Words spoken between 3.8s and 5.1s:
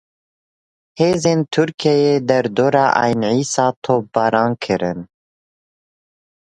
topbaran kirin.